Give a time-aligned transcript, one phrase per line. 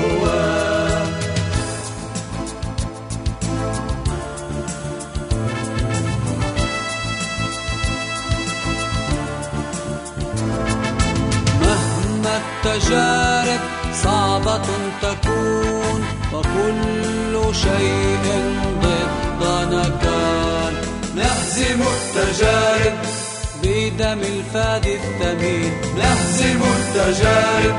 [0.00, 0.24] هو.
[11.62, 13.60] مهما التجارب
[14.04, 14.68] صعبة
[15.02, 16.00] تكون
[16.32, 18.26] وكل شيء
[18.82, 20.74] ضدنا كان.
[21.16, 22.98] نهزم التجارب
[23.62, 25.72] بدم الفادي الثمين.
[25.98, 27.77] نهزم التجارب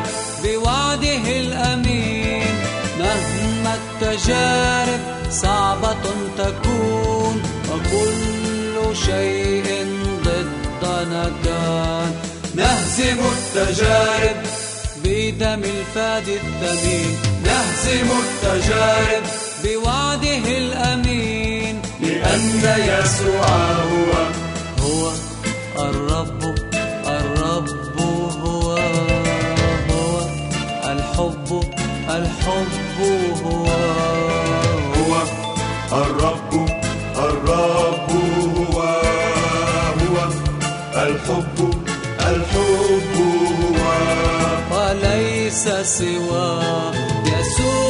[0.60, 2.56] بوعده الأمين.
[3.00, 5.00] مهما التجارب
[5.32, 6.06] صعبة
[6.38, 9.88] تكون وكل شيء
[10.24, 12.12] ضدنا كان
[12.56, 14.38] نهزم التجارب
[15.04, 17.18] بدم الفادي الثمين.
[17.44, 19.24] نهزم التجارب
[19.64, 21.82] بوعده الأمين.
[22.02, 23.48] لأن يسوع
[23.92, 24.12] هو
[24.80, 25.12] هو
[25.78, 26.39] الرب الرب.
[31.20, 31.64] الحب
[32.10, 33.00] الحب
[33.44, 33.66] هو.
[34.96, 35.14] هو
[35.92, 36.54] الرب
[37.16, 38.10] الرب
[38.56, 38.80] هو.
[40.00, 40.18] هو
[40.96, 41.58] الحب
[42.20, 43.82] الحب هو.
[44.72, 46.62] وليس سوى
[47.26, 47.90] يسوع.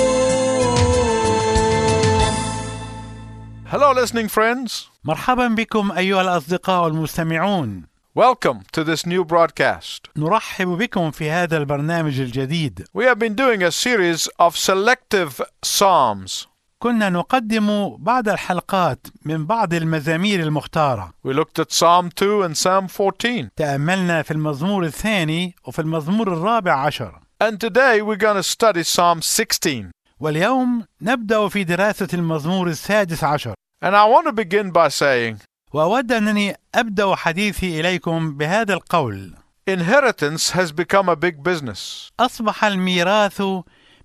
[3.71, 4.89] Hello, listening friends.
[5.03, 10.07] مرحبا بكم أيها الأصدقاء المستمعون Welcome to this new broadcast.
[10.17, 16.47] نرحب بكم في هذا البرنامج الجديد We have been doing a series of selective psalms.
[16.79, 22.87] كنا نقدم بعض الحلقات من بعض المزامير المختارة We looked at Psalm 2 and Psalm
[22.87, 23.49] 14.
[23.55, 29.21] تأملنا في المزمور الثاني وفي المزمور الرابع عشر And today we're going to study Psalm
[29.21, 29.91] 16.
[30.19, 33.53] واليوم نبدأ في دراسة المزمور السادس عشر
[33.85, 35.37] And I want to begin by saying
[35.73, 39.33] وأود أنني أبدأ حديثي إليكم بهذا القول
[39.69, 42.11] inheritance has become a big business.
[42.19, 43.41] أصبح الميراث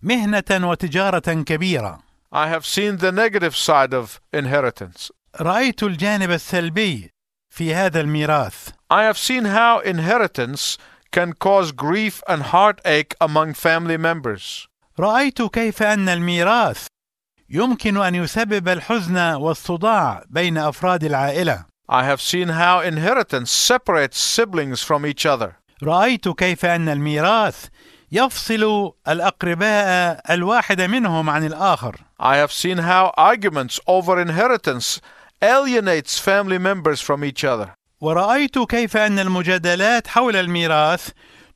[0.03, 1.99] مهنة وتجارة كبيرة
[2.33, 5.11] I have seen the negative side of inheritance.
[5.41, 7.11] رأيت الجانب السلبي
[7.51, 10.77] في هذا الميراث I have seen how inheritance
[11.13, 14.69] can cause grief and heartache among family members.
[14.99, 16.87] رأيت كيف أن الميراث
[17.51, 21.65] يمكن أن يسبب الحزن والصداع بين أفراد العائلة.
[21.89, 25.53] I have seen how inheritance separates siblings from each other.
[25.83, 27.67] رأيت كيف أن الميراث
[28.13, 31.97] يفصل الأقرباء الواحد منهم عن الآخر.
[32.21, 35.01] I have seen how arguments over inheritance
[35.43, 37.75] alienates family members from each other.
[38.01, 41.09] ورأيت كيف أن المجادلات حول الميراث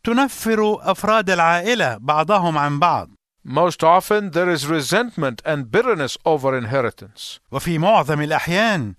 [0.04, 3.17] تنفر أفراد العائلة بعضهم عن بعض.
[3.47, 7.39] Most often there is resentment and bitterness over inheritance.
[7.51, 8.93] وفي معظم الأحيان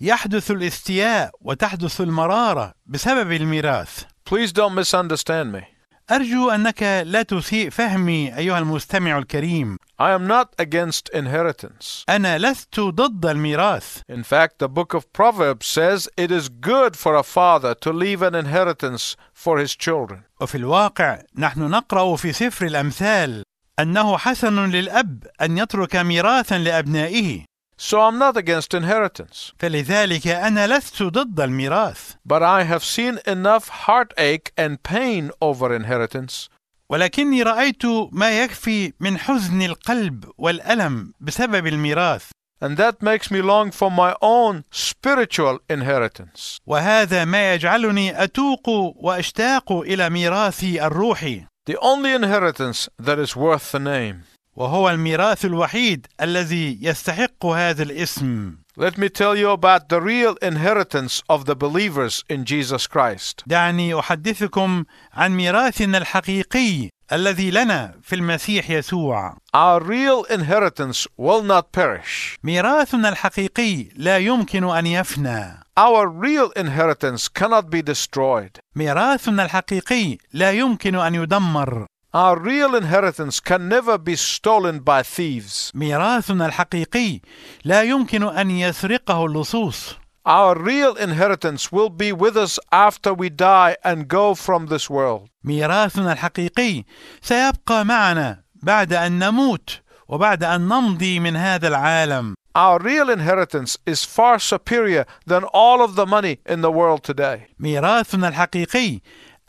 [0.00, 4.04] يحدث الاستياء وتحدث المرارة بسبب الميراث.
[4.24, 5.64] Please don't misunderstand me.
[6.10, 9.76] أرجو أنك لا تسيء فهمي أيها المستمع الكريم.
[9.98, 12.04] I am not against inheritance.
[12.08, 14.00] أنا لست ضد الميراث.
[14.08, 18.22] In fact, the book of Proverbs says it is good for a father to leave
[18.22, 20.22] an inheritance for his children.
[20.40, 23.42] وفي الواقع نحن نقرأ في سفر الأمثال
[23.79, 27.45] أنه حسن للأب أن يترك ميراثا لأبنائه.
[27.77, 29.53] So I'm not against inheritance.
[29.59, 32.13] فلذلك أنا لست ضد الميراث.
[32.25, 36.49] But I have seen enough heartache and pain over inheritance
[36.89, 42.29] ولكني رأيت ما يكفي من حزن القلب والألم بسبب الميراث.
[42.61, 46.59] And that makes me long for my own spiritual inheritance.
[46.65, 53.78] وهذا ما يجعلني أتوق وأشتاق إلى ميراثي الروحي The only inheritance that is worth the
[53.78, 54.24] name.
[54.56, 61.22] وهو الميراث الوحيد الذي يستحق هذا الاسم Let me tell you about the real inheritance
[61.28, 63.42] of the believers in Jesus Christ.
[63.46, 71.71] دعني احدثكم عن ميراثنا الحقيقي الذي لنا في المسيح يسوع Our real inheritance will not
[71.71, 72.37] perish.
[72.43, 78.59] ميراثنا الحقيقي لا يمكن ان يفنى Our real inheritance cannot be destroyed.
[78.75, 81.85] ميراثنا الحقيقي لا يمكن ان يدمر
[82.15, 85.71] Our real inheritance can never be stolen by thieves.
[85.73, 87.19] ميراثنا الحقيقي
[87.65, 89.95] لا يمكن ان يسرقه اللصوص
[90.26, 95.28] Our real inheritance will be with us after we die and go from this world.
[95.44, 96.84] ميراثنا الحقيقي
[97.22, 104.04] سيبقى معنا بعد ان نموت وبعد ان نمضي من هذا العالم Our real inheritance is
[104.04, 107.46] far superior than all of the money in the world today.
[107.60, 109.00] ميراثنا الحقيقي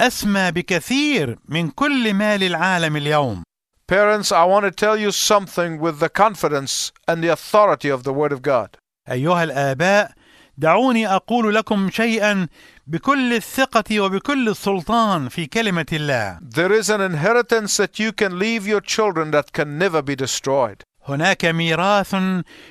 [0.01, 3.43] اسمى بكثير من كل مال العالم اليوم
[3.88, 8.13] Parents, I want to tell you something with the confidence and the authority of the
[8.13, 8.77] Word of God.
[9.09, 10.11] ايها الاباء
[10.58, 12.48] دعوني أقول لكم شيئا
[12.86, 18.66] بكل الثقه وبكل السلطان في كلمه الله There is an inheritance that you can leave
[18.66, 20.82] your children that can never be destroyed.
[21.08, 22.16] هناك ميراث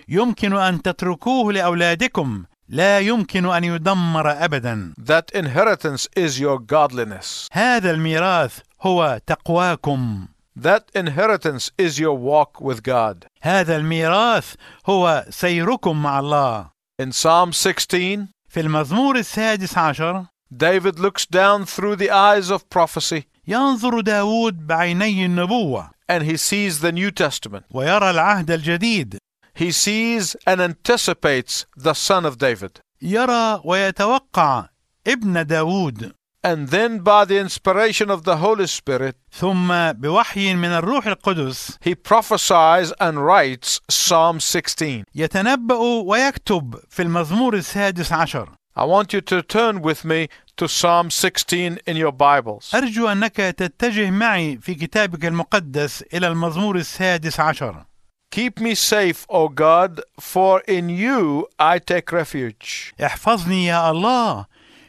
[0.09, 7.47] يمكن ان تتركوه لاولادكم لا يمكن ان يدمر ابدا That inheritance is your godliness.
[7.51, 10.27] هذا الميراث هو تقواكم
[10.59, 13.25] That inheritance is your walk with God.
[13.41, 14.53] هذا الميراث
[14.85, 21.96] هو سيركم مع الله In Psalm 16, في المزمور السادس عشر David looks down through
[21.96, 27.64] the eyes of prophecy ينظر داود بعيني النبوة and he sees the New Testament.
[27.70, 29.18] ويرى العهد الجديد
[29.54, 32.80] He sees and anticipates the Son of David.
[33.02, 34.68] يرى ويتوقع
[35.06, 36.12] ابن داود
[36.44, 41.94] And then, by the inspiration of the Holy Spirit, ثم بوحي من الروح القدس he
[41.94, 45.04] prophesies and writes Psalm 16.
[45.14, 45.74] يتنبأ
[46.04, 51.78] ويكتب في المزمور السادس عشر I want you to turn with me to Psalm 16
[51.86, 52.74] in your Bibles.
[52.74, 57.84] أرجو أنك تتجه معي في كتابك المقدس إلى المزمور السادس عشر
[58.32, 62.94] Keep me safe, O God, for in you I take refuge.
[63.04, 64.46] احفظني يا الله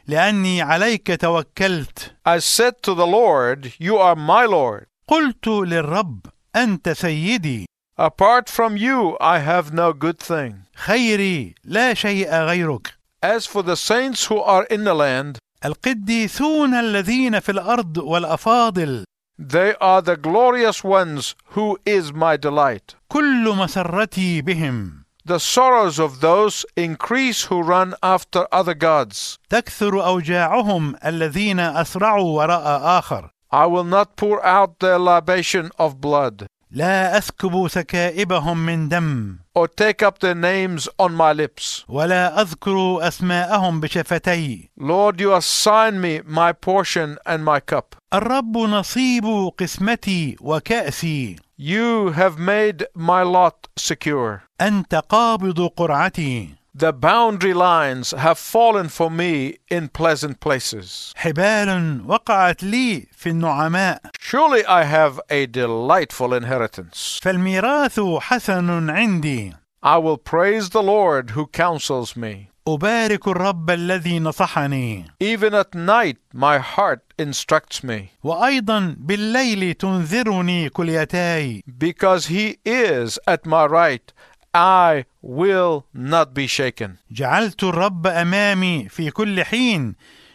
[0.09, 4.87] لأني عليك توكلت I said to the Lord, You are my Lord.
[5.09, 6.27] قلت للرب
[6.57, 7.67] أنت سيدي
[7.99, 10.55] Apart from you, I have no good thing.
[10.77, 12.95] خيري لا شيء غيرك
[13.25, 19.05] As for the saints who are in the land, القديسون الذين في الأرض والأفاضل
[19.39, 22.95] they are the glorious ones who is my delight.
[23.09, 29.38] كل مسرتي بهم The sorrows of those increase who run after other gods.
[29.50, 36.48] تكثر أوجاعهم الذين أسرعوا وراء آخر I will not pour out their libation of blood,
[36.72, 41.84] لا أسكب سكائبهم من دم or take up their names on my lips.
[41.90, 47.96] ولا أذكر أسماءهم بشفتي Lord, you assign me my portion and my cup.
[48.14, 54.42] الرب نصيب قسمتي وكأسي You have made my lot secure.
[54.62, 61.14] أنت قابض قرعتي The boundary lines have fallen for me in pleasant places.
[61.16, 67.20] حبال وقعت لي في النعماء Surely I have a delightful inheritance.
[67.24, 72.50] فالميراث حسن عندي I will praise the Lord who counsels me.
[72.69, 81.63] أبارك الرب الذي نصحني Even at night, my heart instructs me, وأيضا بالليل تنذرني كليتاي
[81.79, 84.13] because he is at my right.
[84.55, 86.97] I will not be shaken.
[87.11, 89.95] جعلت الرب أمامي في كل حين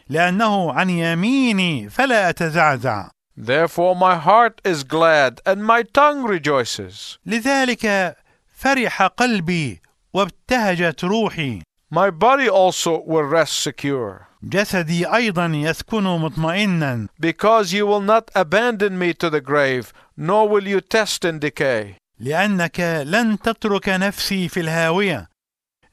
[0.10, 7.18] لأنه عن يميني فلا أتزعزع Therefore, my heart is glad and my tongue rejoices.
[7.26, 8.16] لذلك
[8.54, 9.82] فرح قلبي
[10.14, 18.00] وابتهجت روحي My body also will rest secure, جسدي أيضا يسكن مطمئنا because you will
[18.00, 21.97] not abandon me to the grave, nor will you test in decay.
[22.21, 25.29] لأنك لن تترك نفسي في الهاوية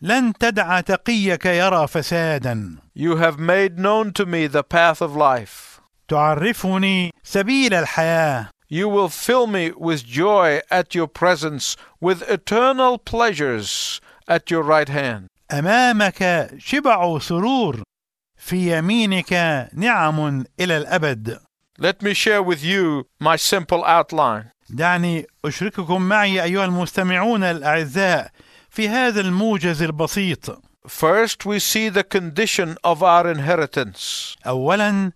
[0.01, 5.79] لن تدع تقيك يرى فسادا You have made known to me the path of life.
[6.07, 14.01] تعرفني سبيل الحياة You will fill me with joy at your presence, with eternal pleasures
[14.27, 15.27] at your right hand.
[15.52, 17.82] أمامك شبع سرور
[18.36, 19.32] في يمينك
[19.74, 21.38] نعم إلى الأبد
[21.80, 24.44] Let me share with you my simple outline.
[24.70, 28.30] دعني أشرككم معي أيها المستمعون الأعزاء
[28.70, 34.36] في هذا الموجز البسيط First, we see the condition of our inheritance.
[34.46, 35.12] اولا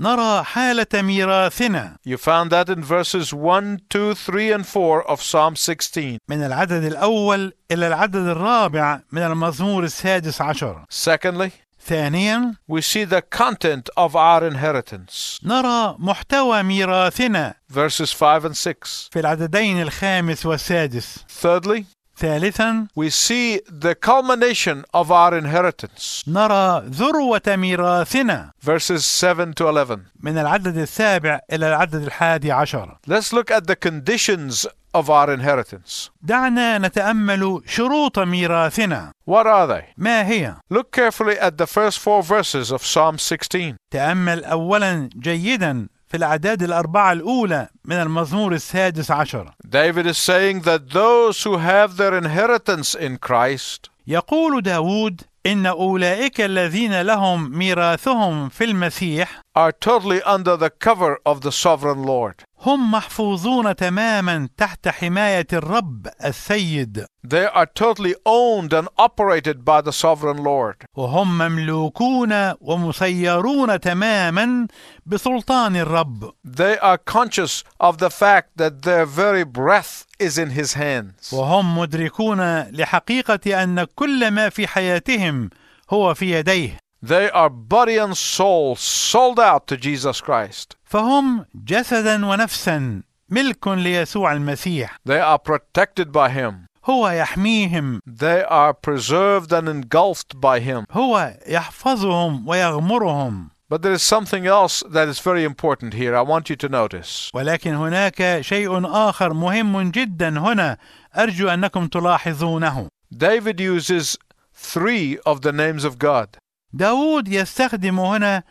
[0.00, 5.56] نرى حالة ميراثنا You found that in verses 1, 2, 3, and 4 of Psalm
[5.56, 6.18] 16.
[6.28, 11.50] من العدد الأول إلى العدد الرابع من المزمور السادس عشر Secondly,
[11.86, 15.40] ثانيا we see the content of our inheritance.
[15.44, 19.08] نرى محتوى ميراثنا Verses 5 and 6.
[19.12, 21.84] في العددين الخامس والسادس Thirdly,
[22.19, 26.23] ثالثا we see the culmination of our inheritance.
[26.27, 29.99] نرى ذروه ميراثنا Verses 7 to 11.
[30.23, 34.65] من العدد السابع الى العدد الحادي عشر Let's look at the conditions
[34.95, 36.09] of our inheritance.
[36.21, 39.83] دعنا نتامل شروط ميراثنا What are they?
[39.97, 43.75] ما هي Look carefully at the first four verses of Psalm 16.
[43.91, 50.90] تامل اولا جيدا في الاعداد الاربعه الاولى من المزمور السادس عشر David is saying that
[50.90, 58.64] those who have their inheritance in Christ يقول داود إن أولئك الذين لهم ميراثهم في
[58.64, 62.34] المسيح are totally under the cover of the sovereign Lord.
[62.64, 69.92] هم محفوظون تماما تحت حماية الرب السيد They are totally owned and operated by the
[69.92, 70.76] sovereign Lord.
[70.96, 74.66] وهم مملوكون ومسيرون تماما
[75.06, 80.74] بسلطان الرب They are conscious of the fact that their very breath is in his
[80.74, 81.32] hands.
[81.32, 85.50] وهم مدركون لحقيقة أن كل ما في حياتهم
[85.90, 90.76] هو في يديه They are body and soul sold out to Jesus Christ.
[90.91, 96.53] فهم جسدا ونفسا ملك ليسوع المسيح They are protected by him.
[96.85, 100.85] هو يحميهم They are preserved and engulfed by him.
[100.91, 106.15] هو يحفظهم ويغمرهم But there is something else that is very important here.
[106.15, 107.31] I want you to notice.
[107.33, 110.77] ولكن هناك شيء آخر مهم جدا هنا
[111.17, 114.17] أرجو أنكم تلاحظونه David uses
[114.53, 116.37] three of the names of God.
[116.72, 118.42] داود يستخدم هنا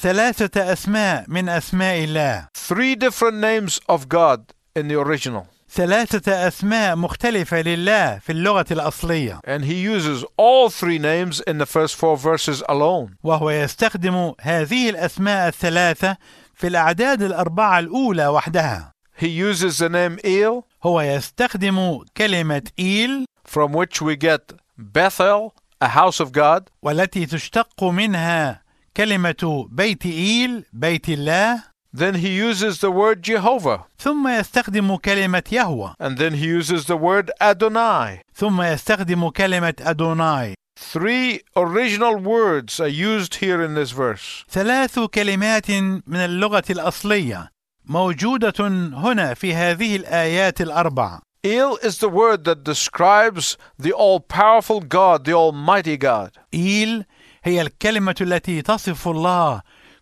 [0.00, 4.40] ثلاثة أسماء من أسماء الله Three different names of God
[4.76, 5.46] in the original.
[5.76, 11.66] ثلاثة أسماء مختلفة لله في اللغة الأصلية And he uses all three names in the
[11.66, 13.16] first four verses alone.
[13.22, 16.16] وهو يستخدم هذه الأسماء الثلاثة
[16.54, 23.72] في الأعداد الأربعة الأولى وحدها He uses the name El, هو يستخدم كلمة إيل from
[23.72, 26.68] which we get Bethel, a house of God.
[26.82, 28.62] والتي تشتق منها
[28.96, 33.80] كلمة بيت إيل بيت الله Then he uses the word Jehovah.
[33.98, 38.20] ثم يستخدم كلمة يهوى And then he uses the word Adonai.
[38.34, 44.44] ثم يستخدم كلمة أدوناي Three original words are used here in this verse.
[44.50, 45.70] ثلاث كلمات
[46.06, 47.50] من اللغة الأصلية
[47.84, 48.52] موجودة
[48.92, 55.25] هنا في هذه الآيات الأربع El is the word that describes the all powerful God,
[55.25, 56.31] the Almighty God.
[56.53, 57.05] إيل
[57.43, 59.61] هي الكلمة التي تصف الله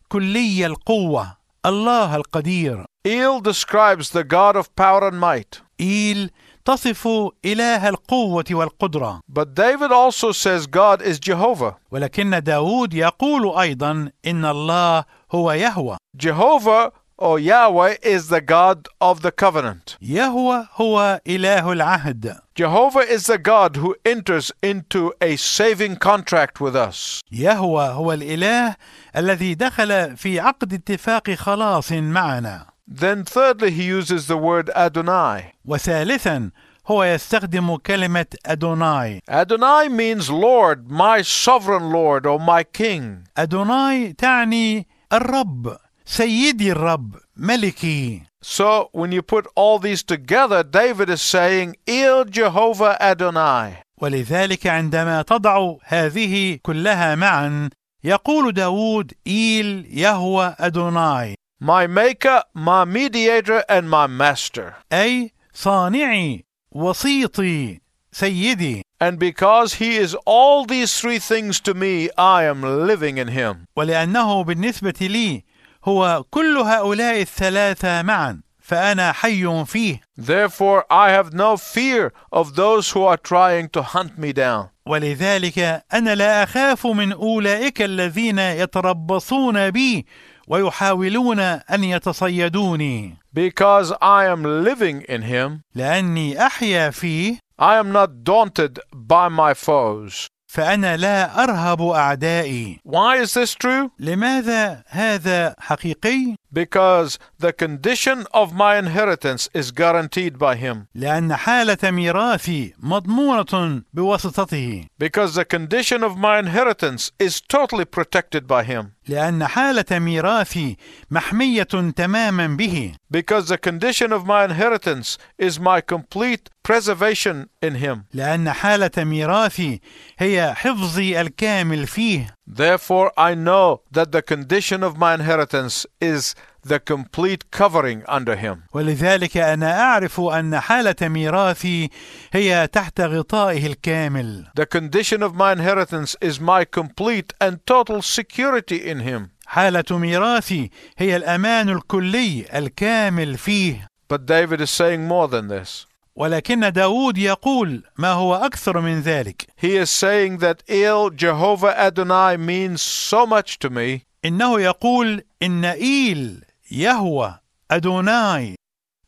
[0.09, 5.61] كلي القوة الله القدير El describes the God of power and might.
[5.79, 6.29] إيل
[6.65, 7.07] تصف
[7.45, 11.75] إله القوة والقدرة But David also says God is Jehovah.
[11.91, 19.21] ولكن داود يقول أيضا إن الله هو يهوى Jehovah or Yahweh is the God of
[19.21, 19.97] the covenant.
[20.01, 26.75] يهوى هو إله العهد Jehovah is the God who enters into a saving contract with
[26.75, 27.21] us.
[27.31, 28.75] يهوى هو الإله
[29.15, 35.53] الذي دخل في عقد اتفاق خلاص معنا Then, thirdly, he uses the word Adonai.
[35.65, 36.51] وثالثا
[36.87, 43.23] هو يستخدم كلمة أدوناي Adonai means Lord, my sovereign Lord, or my King.
[43.37, 51.21] أدوناي تعني الرب سيدي الرب ملكي So, when you put all these together, David is
[51.21, 53.83] saying, Il Jehovah Adonai.
[54.01, 57.69] ولذلك عندما تضع هذه كلها معا
[58.03, 64.73] يقول داود إيل يهوى أدوناي My maker, my mediator, and my master.
[64.93, 67.79] أي صانعي وسيطي
[68.11, 73.29] سيدي And because he is all these three things to me, I am living in
[73.29, 73.67] him.
[73.77, 75.43] ولأنه بالنسبة لي
[75.88, 82.90] هو كل هؤلاء الثلاثة معا فأنا حي فيه Therefore, I have no fear of those
[82.90, 84.68] who are trying to hunt me down.
[84.86, 90.06] ولذلك أنا لا أخاف من أولئك الذين يتربصون بي
[90.48, 98.24] ويحاولون أن يتصيدوني Because I am living in him, لأني أحيا فيه I am not
[98.24, 100.26] daunted by my foes.
[100.48, 103.90] فأنا لا أرهب أعدائي Why is this true?
[103.98, 110.87] لماذا هذا حقيقي؟ because the condition of my inheritance is guaranteed by him.
[110.95, 118.63] لأن حالة ميراثي مضمونة بواسطته Because the condition of my inheritance is totally protected by
[118.63, 118.93] him.
[119.07, 120.77] لأن حالة ميراثي
[121.11, 121.63] محمية
[121.95, 128.05] تماما به Because the condition of my inheritance is my complete preservation in him.
[128.13, 129.81] لأن حالة ميراثي
[130.19, 136.35] هي حفظي الكامل فيه Therefore, I know that the condition of my inheritance is
[136.65, 138.63] the complete covering under him.
[138.73, 141.89] ولذلك أنا أعرف أن حالة ميراثي
[142.33, 148.89] هي تحت غطائه الكامل The condition of my inheritance is my complete and total security
[148.89, 149.29] in him.
[149.45, 155.85] حالة ميراثي هي الأمان الكلي الكامل فيه But David is saying more than this.
[156.18, 159.46] ولكن داود يقول ما هو أكثر من ذلك.
[159.56, 164.02] He is saying that Il Jehovah Adonai means so much to me.
[164.24, 167.38] إنه يقول إن إيل يهوى
[167.70, 168.54] أدوناي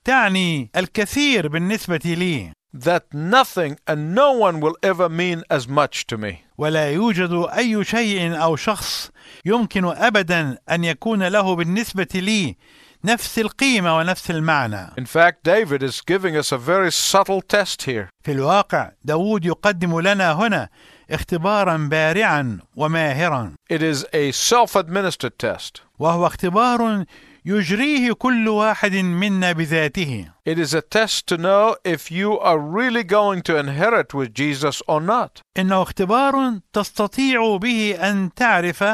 [0.05, 2.53] تعني الكثير بالنسبة لي.
[2.73, 6.45] That nothing and no one will ever mean as much to me.
[6.59, 9.11] ولا يوجد أي شيء أو شخص
[9.45, 12.57] يمكن أبدا أن يكون له بالنسبة لي
[13.05, 18.09] نفس القيمة ونفس المعنى In fact, David is giving us a very subtle test here.
[18.25, 20.69] في الواقع داود يقدم لنا هنا
[21.11, 25.81] اختبارا بارعا وماهرا It is a self administered test.
[25.99, 27.05] وهو اختبار
[27.45, 33.05] يجريه كل واحد منا بذاته It is a test to know if you are really
[33.05, 35.41] going to inherit with Jesus or not.
[35.59, 38.85] إنه اختبار تستطيع به أن تعرف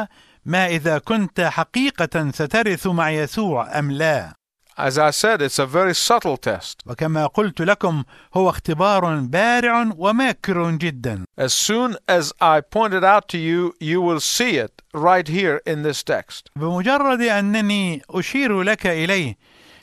[0.47, 4.33] ما إذا كنت حقيقة سترث مع يسوع أم لا
[4.79, 6.81] As I said, it's a very subtle test.
[6.85, 13.27] وكما قلت لكم هو اختبار بارع وماكر جدا As soon as I point it out
[13.29, 16.49] to you, you will see it right here in this text.
[16.55, 19.35] بمجرد أنني أشير لك إليه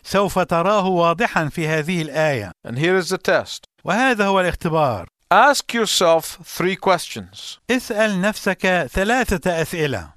[0.03, 3.65] سوف تراه واضحا في هذه الآية And here is the test.
[3.85, 10.14] وهذا هو الاختبار Ask yourself three questions اسأل نفسك ثلاثة أسئلة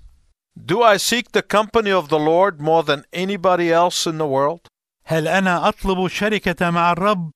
[0.57, 4.61] Do I seek the company of the Lord more than anybody else in the world?
[5.05, 7.31] هل أنا أطلب الشركة مع الرب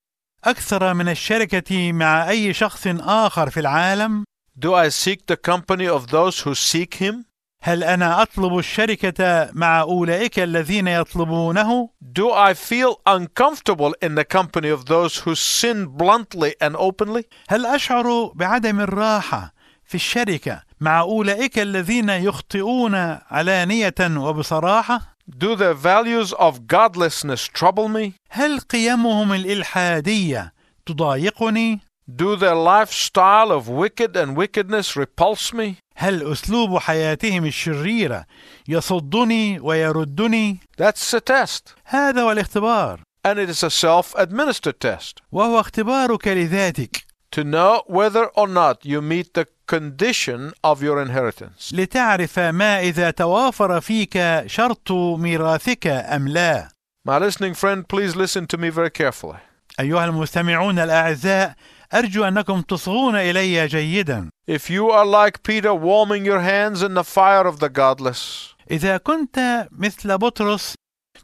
[0.44, 4.24] أكثر من الشركة مع أي شخص آخر في العالم؟
[4.58, 7.24] Do I seek the company of those who seek Him?
[7.62, 14.68] هل أنا أطلب الشركة مع أولئك الذين يطلبونه؟ Do I feel uncomfortable in the company
[14.68, 17.24] of those who sin bluntly and openly?
[17.48, 19.52] هل أشعر بعدم الراحة
[19.91, 22.95] في الشركة مع أولئك الذين يخطئون
[23.29, 28.13] علانية وبصراحة؟ Do their values of godlessness trouble me?
[28.29, 30.53] هل قيمهم الإلحادية
[30.85, 35.75] تضايقني؟ Do their lifestyle of wicked and wickedness repulse me?
[35.97, 38.25] هل أسلوب حياتهم الشريرة
[38.67, 41.75] يصدني ويردني؟ That's a test.
[41.85, 47.83] هذا هو الاختبار And it is a self administered test وهو اختبارك لذاتك to know
[47.87, 49.45] whether or not you meet the
[49.75, 51.73] condition of your inheritance.
[51.73, 56.69] لتعرف ما إذا توافر فيك شرط ميراثك أم لا
[57.09, 59.39] My listening friend, please listen to me very carefully.
[59.79, 61.55] أيها المستمعون الأعزاء
[61.93, 67.03] أرجو أنكم تصغون إلي جيدا If you are like Peter warming your hands in the
[67.03, 70.75] fire of the godless, إذا كنت مثل بطرس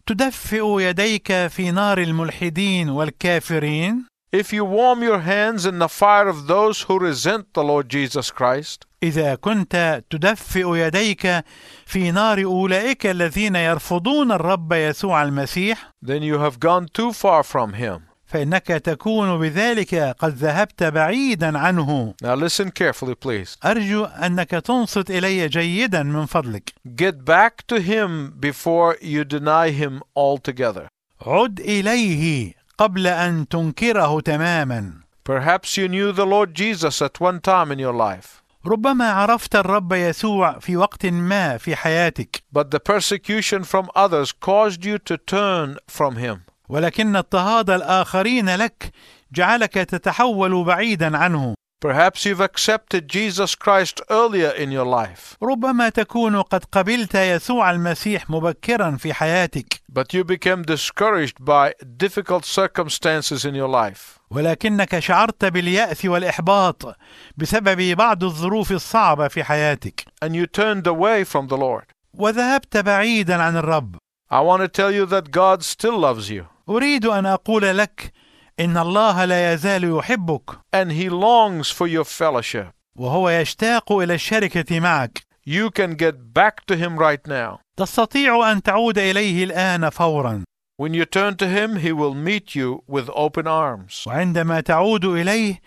[0.05, 6.46] تدفئ يديك في نار الملحدين والكافرين if you warm your hands in the fire of
[6.46, 11.44] those who resent the Lord Jesus Christ, إذا كنت تدفئ يديك
[11.86, 17.72] في نار أولئك الذين يرفضون الرب يسوع المسيح then you have gone too far from
[17.74, 18.00] Him.
[18.26, 23.58] فإنك تكون بذلك قد ذهبت بعيدا عنه Now listen carefully, please.
[23.64, 30.02] أرجو أنك تنصت إلي جيدا من فضلك Get back to Him before you deny Him
[30.16, 30.86] altogether.
[31.26, 37.71] عد إليه قبل أن تنكره تماما Perhaps you knew the Lord Jesus at one time
[37.71, 43.63] in your life, ربما عرفت الرب يسوع في وقت ما في حياتك but the persecution
[43.63, 46.37] from others caused you to turn from Him.
[46.69, 48.91] ولكن اضطهاد الآخرين لك
[49.31, 56.42] جعلك تتحول بعيدا عنه Perhaps you've accepted Jesus Christ earlier in your life, ربما تكون
[56.42, 63.54] قد قبلت يسوع المسيح مبكرا في حياتك but you became discouraged by difficult circumstances in
[63.54, 64.18] your life.
[64.30, 66.96] ولكنك شعرت باليأس والإحباط
[67.36, 71.84] بسبب بعض الظروف الصعبة في حياتك and you turned away from the Lord.
[72.14, 73.96] وذهبت بعيدا عن الرب
[74.30, 78.12] I want to tell you that God still loves you أريد أن أقول لك
[78.59, 82.67] إن الله لا يزال يحبك and He longs for your fellowship.
[82.99, 87.59] وهو يشتاق إلى الشركة معك you can get back to Him right now.
[87.79, 90.43] تستطيع أن تعود إليه الآن فورا
[90.79, 94.07] When you turn to Him, He will meet you with open arms.
[94.07, 95.61] وعندما تعود إليه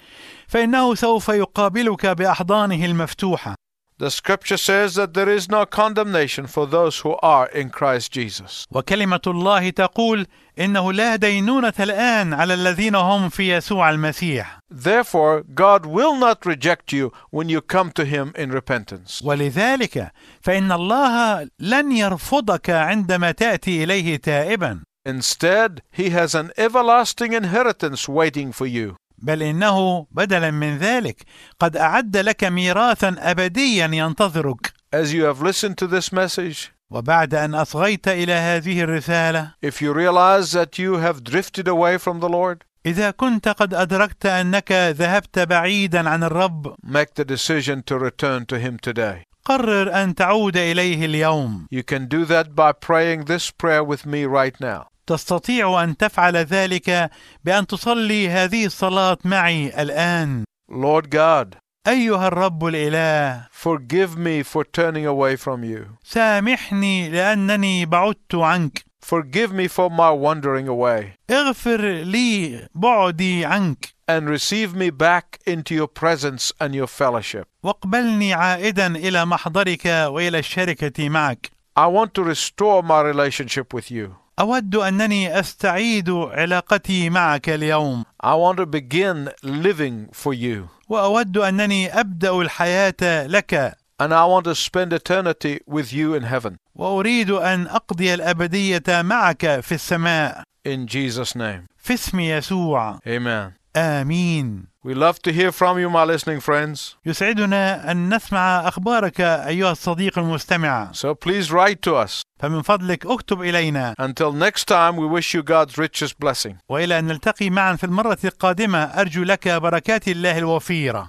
[0.49, 3.55] فإنه سوف يقابلك بأحضانه المفتوحة
[4.00, 8.66] The scripture says that there is no condemnation for those who are in Christ Jesus.
[8.72, 10.28] وكلمة الله تقول
[10.60, 16.92] إنه لا دينونة الآن على الذين هم في يسوع المسيح Therefore, God will not reject
[16.92, 19.22] you when you come to Him in repentance.
[19.24, 28.10] ولذلك فإن الله لن يرفضك عندما تأتي إليه تائبا Instead, He has an everlasting inheritance
[28.10, 28.98] waiting for you.
[29.23, 31.23] بل إنه بدلا من ذلك
[31.61, 37.55] قد أعد لك ميراثا أبديا ينتظرك As you have listened to this message, وبعد أن
[37.55, 42.65] أصغيت إلى هذه الرسالة if you realize that you have drifted away from the Lord,
[42.87, 48.59] إذا كنت قد أدركت أنك ذهبت بعيدا عن الرب make the decision to return to
[48.59, 49.25] Him today.
[49.45, 54.25] قرر أن تعود إليه اليوم You can do that by praying this prayer with me
[54.25, 54.90] right now.
[55.07, 57.11] تستطيع أن تفعل ذلك
[57.45, 61.57] بأن تصلي هذه الصلاة معي الآن Lord God,
[61.89, 65.87] أيها الرب الإله forgive me for turning away from you.
[66.05, 71.17] سامحني لأنني بعدت عنك Forgive me for my wandering away.
[71.31, 77.45] اغفر لي بعدي عنك and receive me back into your presence and your fellowship.
[77.63, 84.17] واقبلني عائدا إلى محضرك وإلى الشركة معك I want to restore my relationship with you.
[84.41, 90.69] أود أنني أستعيد علاقتي معك اليوم I want to begin living for you.
[90.89, 96.57] وأود أنني أبدأ الحياة لك And I want to spend eternity with you in heaven.
[96.75, 101.67] وأريد أن أقضي الأبدية معك في السماء In Jesus' name.
[101.79, 103.53] في اسم يسوع Amen.
[103.77, 106.97] آمين We love to hear from you, my listening friends.
[107.07, 112.23] يسعدنا أن نسمع أخبارك أيها الصديق المستمع So please write to us.
[112.41, 116.55] فمن فضلك اكتب إلينا Until next time, we wish you God's richest blessing.
[116.69, 121.09] وإلى أن نلتقي معا في المرة القادمة أرجو لك بركات الله الوفيرة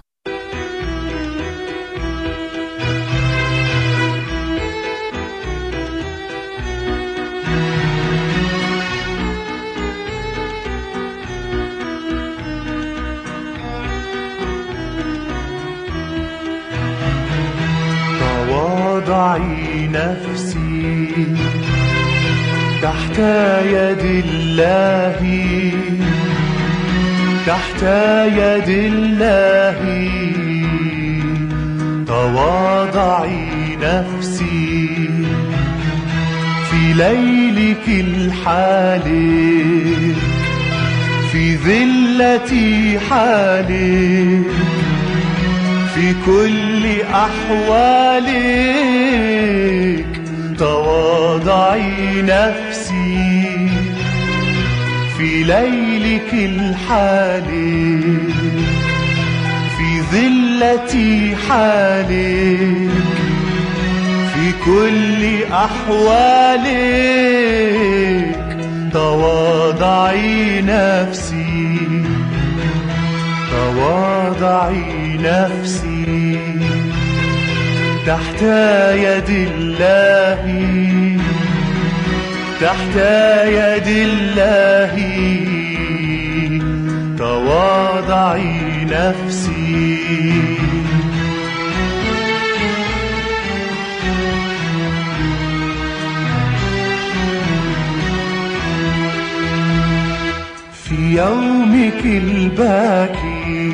[19.11, 21.07] تواضعي نفسي
[22.81, 23.19] تحت
[23.75, 25.19] يد الله.
[27.47, 27.83] تحت
[28.39, 29.79] يد الله.
[32.07, 34.89] تواضعي نفسي
[36.69, 39.33] في ليلك الحالي
[41.31, 42.51] في ذلة
[43.09, 44.41] حالي
[45.95, 48.51] في كل أحوالك
[50.59, 53.69] تواضعي نفسي.
[55.17, 57.99] في ليلك الحالي
[59.77, 60.95] في ذلة
[61.49, 62.91] حالك
[64.33, 65.21] في كل
[65.53, 66.81] أحوالك
[68.93, 71.77] تواضعي نفسي.
[73.51, 76.39] تواضعي نفسي
[78.07, 78.41] تحت
[78.93, 80.43] يد الله
[82.61, 82.95] تحت
[83.45, 84.95] يد الله.
[87.17, 89.97] تواضعي نفسي.
[100.83, 103.73] في يومك الباكي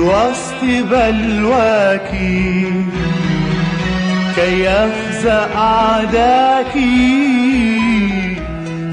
[0.00, 2.10] وسط بلواك
[4.36, 6.74] كي يفزع أعداك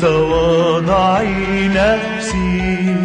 [0.02, 2.96] تواضعي نفسي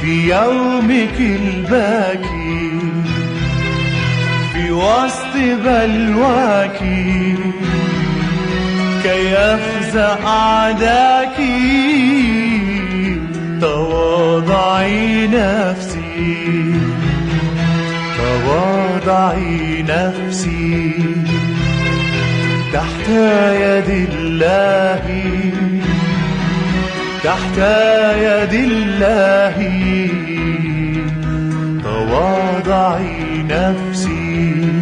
[0.00, 2.70] في يومك الباكي
[4.52, 6.78] في وسط بلواك
[9.02, 11.36] كي يفزع أعداك
[13.60, 15.83] تواضعي نفسي
[18.16, 20.92] تواضعي نفسي
[22.72, 23.08] تحت
[23.64, 25.04] يد الله.
[27.24, 27.58] تحت
[28.26, 29.56] يد الله.
[31.82, 34.73] تواضعي نفسي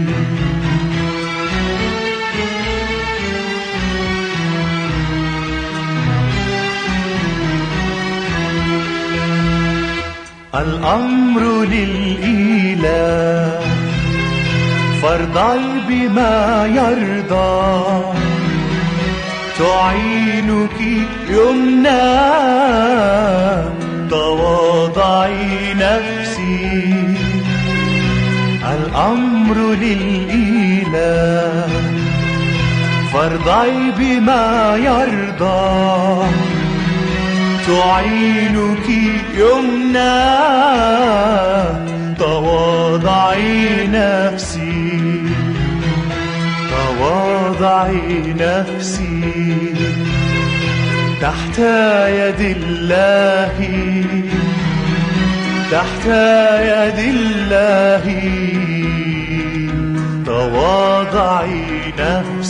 [10.54, 13.60] الأمر للإله.
[15.02, 18.04] فارضعي بما يرضى.
[19.58, 20.80] تعينك
[21.28, 22.22] يمنى
[24.10, 26.94] تواضعي نفسي
[28.72, 31.68] الأمر للإله.
[33.12, 36.51] فارضعي بما يرضى.
[37.66, 38.88] تعينك
[39.34, 40.22] يمنى
[42.18, 45.22] تواضعي نفسي.
[46.70, 49.74] تواضعي نفسي.
[51.20, 51.58] تحت
[52.08, 53.58] يد الله
[55.72, 56.06] تحت
[56.72, 58.04] يد الله.
[60.26, 62.41] تواضعي نفسي.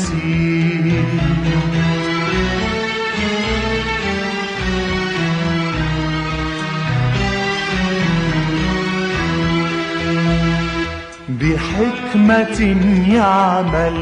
[12.12, 12.60] بحكمة
[13.08, 13.98] يعمل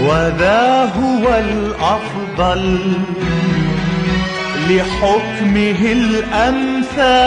[0.00, 2.62] وذا هو الأفضل
[4.70, 7.18] لحكمه الأمثال.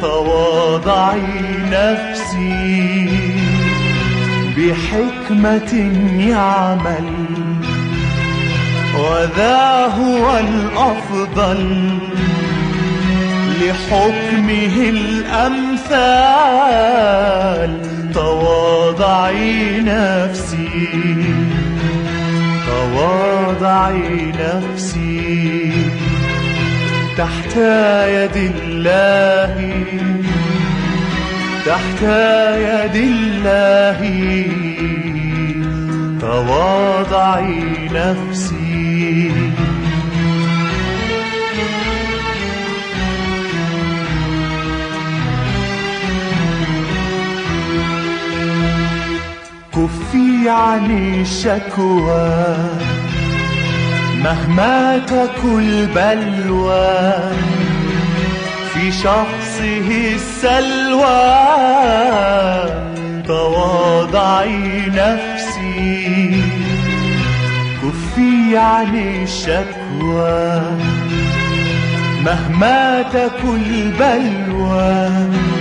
[0.00, 1.20] تواضعي
[1.72, 3.08] نفسي
[4.56, 5.72] بحكمة
[6.18, 7.08] يعمل
[8.98, 9.60] وذا
[9.98, 11.62] هو الأفضل
[13.62, 15.67] لحكمه الأمثال.
[18.14, 20.88] تواضعي نفسي.
[22.66, 25.72] تواضعي نفسي.
[27.18, 27.56] تحت
[28.06, 29.74] يد الله.
[31.66, 32.02] تحت
[32.58, 34.00] يد الله.
[36.20, 39.47] تواضعي نفسي.
[49.78, 52.56] كفي عن الشكوى
[54.24, 57.14] مهما تكن بلوى
[58.72, 61.28] في شخصه السلوى
[63.26, 66.42] تواضعي نفسي.
[67.82, 70.62] كفي عن الشكوى
[72.24, 75.57] مهما تكن بلوى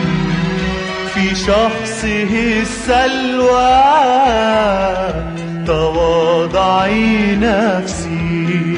[1.28, 3.84] في شخصه السلوى
[5.68, 8.78] تواضعي نفسي.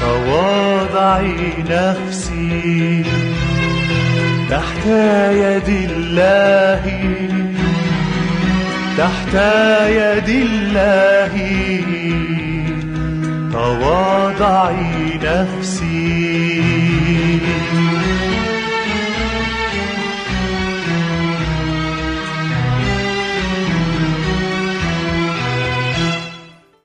[0.00, 3.04] تواضعي نفسي.
[4.50, 4.86] تحت
[5.30, 6.84] يد الله
[8.98, 9.34] تحت
[9.88, 11.34] يد الله.
[13.52, 16.77] تواضعي نفسي.